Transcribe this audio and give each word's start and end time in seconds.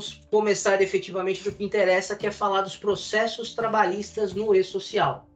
vamos 0.00 0.22
começar 0.30 0.80
efetivamente 0.80 1.44
do 1.44 1.52
que 1.52 1.62
interessa, 1.62 2.16
que 2.16 2.26
é 2.26 2.30
falar 2.30 2.62
dos 2.62 2.76
processos 2.76 3.54
trabalhistas 3.54 4.32
no 4.32 4.54
e-social. 4.54 5.28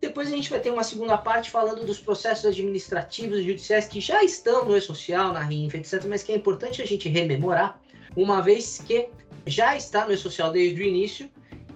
Depois 0.00 0.28
a 0.28 0.30
gente 0.30 0.48
vai 0.48 0.60
ter 0.60 0.70
uma 0.70 0.84
segunda 0.84 1.18
parte 1.18 1.50
falando 1.50 1.84
dos 1.84 1.98
processos 1.98 2.46
administrativos 2.46 3.40
e 3.40 3.42
judiciais 3.42 3.88
que 3.88 4.00
já 4.00 4.22
estão 4.22 4.64
no 4.64 4.76
e-social, 4.76 5.32
na 5.32 5.40
RINF, 5.40 5.74
etc., 5.74 6.04
mas 6.08 6.22
que 6.22 6.30
é 6.30 6.36
importante 6.36 6.80
a 6.80 6.86
gente 6.86 7.08
rememorar, 7.08 7.80
uma 8.16 8.40
vez 8.40 8.78
que 8.78 9.08
já 9.44 9.76
está 9.76 10.06
no 10.06 10.12
e-social 10.12 10.52
desde 10.52 10.80
o 10.80 10.84
início 10.84 11.28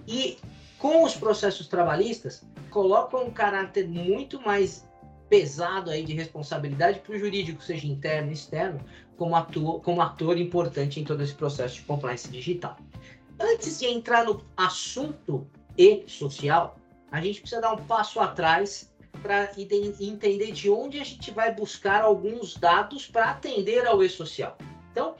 e 0.07 0.37
com 0.79 1.03
os 1.03 1.15
processos 1.15 1.67
trabalhistas 1.67 2.43
colocam 2.69 3.25
um 3.25 3.31
caráter 3.31 3.85
muito 3.85 4.39
mais 4.41 4.87
pesado 5.33 5.89
aí 5.89 6.03
de 6.03 6.13
responsabilidade 6.13 6.99
para 6.99 7.15
o 7.15 7.17
jurídico, 7.17 7.59
seja 7.63 7.87
interno 7.87 8.27
ou 8.27 8.33
externo, 8.33 8.79
como 9.17 9.35
ator, 9.35 9.81
como 9.81 9.99
ator 9.99 10.37
importante 10.37 10.99
em 10.99 11.03
todo 11.03 11.23
esse 11.23 11.33
processo 11.33 11.77
de 11.77 11.81
compliance 11.81 12.29
digital. 12.29 12.77
Antes 13.39 13.79
de 13.79 13.87
entrar 13.87 14.25
no 14.25 14.43
assunto 14.55 15.47
e 15.75 16.03
social, 16.05 16.77
a 17.11 17.19
gente 17.19 17.41
precisa 17.41 17.61
dar 17.61 17.73
um 17.73 17.83
passo 17.83 18.19
atrás 18.19 18.93
para 19.23 19.49
entender 19.57 20.51
de 20.51 20.69
onde 20.69 20.99
a 20.99 21.03
gente 21.03 21.31
vai 21.31 21.51
buscar 21.51 22.03
alguns 22.03 22.55
dados 22.55 23.07
para 23.07 23.31
atender 23.31 23.87
ao 23.87 24.03
e-social. 24.03 24.55
Então, 24.91 25.15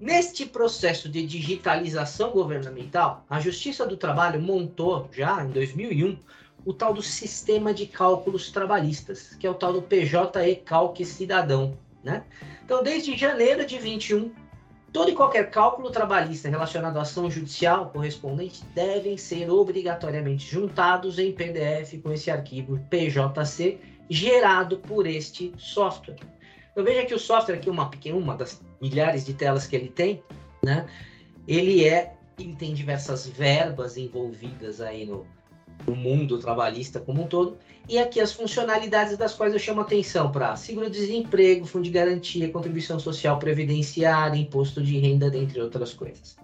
neste 0.00 0.46
processo 0.46 1.06
de 1.06 1.26
digitalização 1.26 2.30
governamental, 2.30 3.26
a 3.28 3.40
Justiça 3.40 3.86
do 3.86 3.98
Trabalho 3.98 4.40
montou 4.40 5.06
já 5.12 5.44
em 5.44 5.50
2001 5.50 6.18
o 6.64 6.72
tal 6.72 6.94
do 6.94 7.02
Sistema 7.02 7.74
de 7.74 7.86
Cálculos 7.86 8.50
Trabalhistas, 8.50 9.34
que 9.34 9.46
é 9.46 9.50
o 9.50 9.54
tal 9.54 9.72
do 9.72 9.82
PJE 9.82 10.56
Calque 10.64 11.04
Cidadão, 11.04 11.76
né? 12.02 12.24
Então, 12.64 12.82
desde 12.82 13.16
janeiro 13.16 13.66
de 13.66 13.78
21, 13.78 14.32
Todo 14.94 15.10
e 15.10 15.12
qualquer 15.12 15.50
cálculo 15.50 15.90
trabalhista 15.90 16.48
relacionado 16.48 16.98
à 16.98 17.02
ação 17.02 17.28
judicial 17.28 17.90
correspondente 17.90 18.64
devem 18.76 19.16
ser 19.16 19.50
obrigatoriamente 19.50 20.48
juntados 20.48 21.18
em 21.18 21.32
PDF 21.32 22.00
com 22.00 22.12
esse 22.12 22.30
arquivo 22.30 22.78
PJC 22.88 23.76
gerado 24.08 24.78
por 24.78 25.04
este 25.04 25.52
software. 25.58 26.14
Então 26.70 26.84
veja 26.84 27.04
que 27.04 27.12
o 27.12 27.18
software 27.18 27.56
aqui, 27.56 27.68
uma 27.68 27.90
pequena, 27.90 28.16
uma 28.16 28.36
das 28.36 28.62
milhares 28.80 29.26
de 29.26 29.34
telas 29.34 29.66
que 29.66 29.74
ele 29.74 29.88
tem, 29.88 30.22
né? 30.62 30.86
Ele 31.48 31.84
é, 31.84 32.14
ele 32.38 32.54
tem 32.54 32.72
diversas 32.72 33.26
verbas 33.26 33.96
envolvidas 33.96 34.80
aí 34.80 35.04
no, 35.04 35.26
no 35.86 35.94
mundo 35.94 36.38
trabalhista 36.38 37.00
como 37.00 37.22
um 37.22 37.26
todo. 37.26 37.56
E 37.88 37.98
aqui 37.98 38.20
as 38.20 38.32
funcionalidades 38.32 39.16
das 39.16 39.34
quais 39.34 39.52
eu 39.52 39.58
chamo 39.58 39.82
atenção 39.82 40.32
para 40.32 40.56
seguro-desemprego, 40.56 41.66
fundo 41.66 41.84
de 41.84 41.90
garantia, 41.90 42.48
contribuição 42.48 42.98
social 42.98 43.38
previdenciária, 43.38 44.38
imposto 44.38 44.82
de 44.82 44.98
renda, 44.98 45.30
dentre 45.30 45.60
outras 45.60 45.92
coisas. 45.92 46.36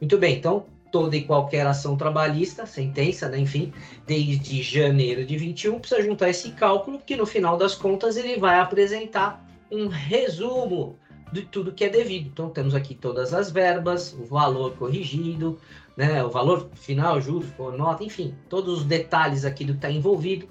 Muito 0.00 0.18
bem, 0.18 0.36
então 0.36 0.66
toda 0.90 1.16
e 1.16 1.24
qualquer 1.24 1.66
ação 1.66 1.96
trabalhista, 1.96 2.64
sentença, 2.64 3.28
né, 3.28 3.38
enfim, 3.38 3.72
desde 4.06 4.62
janeiro 4.62 5.26
de 5.26 5.36
21, 5.36 5.78
precisa 5.78 6.02
juntar 6.02 6.30
esse 6.30 6.52
cálculo, 6.52 6.98
que 7.04 7.16
no 7.16 7.26
final 7.26 7.56
das 7.56 7.74
contas 7.74 8.16
ele 8.16 8.38
vai 8.38 8.58
apresentar 8.60 9.44
um 9.70 9.88
resumo 9.88 10.96
de 11.36 11.46
tudo 11.46 11.72
que 11.72 11.84
é 11.84 11.88
devido. 11.88 12.26
Então 12.26 12.50
temos 12.50 12.74
aqui 12.74 12.94
todas 12.94 13.32
as 13.32 13.50
verbas, 13.50 14.12
o 14.12 14.24
valor 14.24 14.72
corrigido, 14.76 15.58
né, 15.96 16.22
o 16.24 16.30
valor 16.30 16.68
final, 16.74 17.20
juros, 17.20 17.48
nota, 17.76 18.04
enfim, 18.04 18.34
todos 18.48 18.80
os 18.80 18.84
detalhes 18.84 19.44
aqui 19.44 19.64
do 19.64 19.72
que 19.72 19.78
está 19.78 19.90
envolvido 19.90 20.48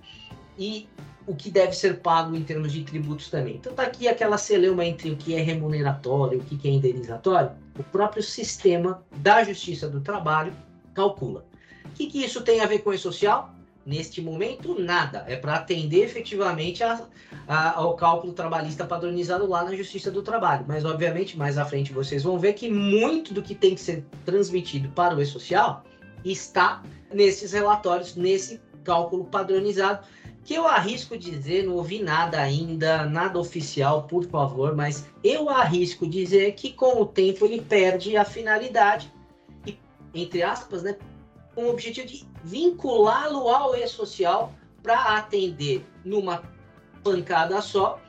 e 0.58 0.88
o 1.28 1.36
que 1.36 1.50
deve 1.50 1.74
ser 1.74 2.00
pago 2.02 2.36
em 2.36 2.44
termos 2.44 2.72
de 2.72 2.84
tributos 2.84 3.30
também. 3.30 3.56
Então 3.56 3.72
está 3.72 3.84
aqui 3.84 4.08
aquela 4.08 4.38
celeuma 4.38 4.86
entre 4.86 5.12
o 5.12 5.16
que 5.16 5.34
é 5.34 5.42
remuneratório 5.42 6.38
e 6.50 6.56
o 6.56 6.58
que 6.58 6.68
é 6.68 6.72
indenizatório. 6.72 7.52
O 7.78 7.84
próprio 7.84 8.22
sistema 8.22 9.04
da 9.18 9.44
Justiça 9.44 9.90
do 9.90 10.02
Trabalho 10.02 10.54
calcula. 10.94 11.46
O 11.86 11.90
que, 11.90 12.08
que 12.08 12.24
isso 12.24 12.42
tem 12.42 12.62
a 12.62 12.66
ver 12.66 12.80
com 12.80 12.90
o 12.92 12.98
social? 12.98 13.55
Neste 13.86 14.20
momento, 14.20 14.80
nada. 14.80 15.24
É 15.28 15.36
para 15.36 15.56
atender 15.56 16.04
efetivamente 16.04 16.84
a, 16.84 17.06
a, 17.48 17.78
ao 17.78 17.96
cálculo 17.96 18.34
trabalhista 18.34 18.84
padronizado 18.84 19.48
lá 19.48 19.64
na 19.64 19.76
Justiça 19.76 20.10
do 20.10 20.24
Trabalho. 20.24 20.66
Mas, 20.68 20.84
obviamente, 20.84 21.38
mais 21.38 21.58
à 21.58 21.66
frente 21.66 21.94
vocês 21.94 22.24
vão 22.24 22.40
ver 22.40 22.54
que 22.54 22.70
muito 22.70 23.34
do 23.34 23.44
que 23.44 23.54
tem 23.54 23.76
que 23.76 23.82
ser 23.82 24.04
transmitido 24.26 24.90
para 24.90 25.16
o 25.16 25.22
e-social 25.22 25.84
está 26.24 26.82
nesses 27.14 27.52
relatórios, 27.52 28.16
nesse 28.16 28.60
cálculo 28.84 29.26
padronizado, 29.26 30.06
que 30.44 30.54
eu 30.54 30.68
arrisco 30.68 31.18
dizer, 31.18 31.64
não 31.64 31.74
ouvi 31.74 32.02
nada 32.02 32.40
ainda, 32.40 33.06
nada 33.06 33.40
oficial, 33.40 34.04
por 34.04 34.26
favor, 34.26 34.76
mas 34.76 35.08
eu 35.24 35.50
arrisco 35.50 36.08
dizer 36.08 36.54
que 36.54 36.72
com 36.72 37.02
o 37.02 37.06
tempo 37.06 37.46
ele 37.46 37.62
perde 37.62 38.16
a 38.16 38.24
finalidade, 38.24 39.12
e, 39.66 39.78
entre 40.14 40.44
aspas, 40.44 40.84
né, 40.84 40.96
com 41.56 41.64
o 41.64 41.70
objetivo 41.70 42.08
de 42.08 42.28
vinculá-lo 42.44 43.48
ao 43.48 43.76
e-social 43.76 44.54
para 44.84 45.18
atender 45.18 45.84
numa 46.04 46.44
pancada 47.04 47.60
só, 47.62 48.00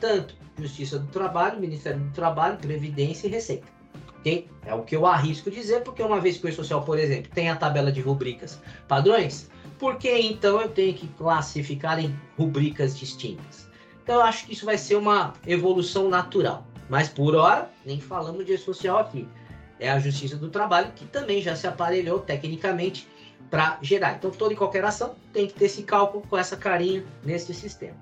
tanto 0.00 0.36
Justiça 0.58 0.98
do 0.98 1.06
Trabalho, 1.06 1.60
Ministério 1.60 2.00
do 2.00 2.10
Trabalho, 2.12 2.58
Previdência 2.58 3.28
e 3.28 3.30
Receita. 3.30 3.66
ok? 4.18 4.48
É 4.66 4.74
o 4.74 4.82
que 4.82 4.96
eu 4.96 5.06
arrisco 5.06 5.50
dizer, 5.50 5.82
porque 5.84 6.02
uma 6.02 6.20
vez 6.20 6.36
que 6.36 6.46
o 6.46 6.48
e-social, 6.48 6.82
por 6.82 6.98
exemplo, 6.98 7.30
tem 7.32 7.48
a 7.48 7.56
tabela 7.56 7.92
de 7.92 8.00
rubricas 8.00 8.60
padrões, 8.88 9.48
por 9.78 9.96
que 9.96 10.10
então 10.18 10.60
eu 10.60 10.68
tenho 10.68 10.92
que 10.94 11.06
classificar 11.08 12.00
em 12.00 12.14
rubricas 12.36 12.98
distintas? 12.98 13.68
Então 14.02 14.16
eu 14.16 14.22
acho 14.22 14.46
que 14.46 14.52
isso 14.52 14.66
vai 14.66 14.76
ser 14.76 14.96
uma 14.96 15.34
evolução 15.46 16.08
natural. 16.08 16.66
Mas 16.88 17.08
por 17.08 17.36
hora, 17.36 17.70
nem 17.86 18.00
falamos 18.00 18.44
de 18.44 18.54
e-social 18.54 18.98
aqui 18.98 19.28
é 19.78 19.90
a 19.90 19.98
Justiça 19.98 20.36
do 20.36 20.48
Trabalho, 20.50 20.92
que 20.94 21.04
também 21.04 21.40
já 21.40 21.54
se 21.54 21.66
aparelhou 21.66 22.18
tecnicamente 22.20 23.08
para 23.50 23.78
gerar. 23.82 24.14
Então, 24.14 24.30
toda 24.30 24.52
e 24.52 24.56
qualquer 24.56 24.84
ação 24.84 25.14
tem 25.32 25.46
que 25.46 25.54
ter 25.54 25.66
esse 25.66 25.82
cálculo 25.82 26.24
com 26.28 26.36
essa 26.36 26.56
carinha 26.56 27.04
nesse 27.24 27.54
sistema. 27.54 27.96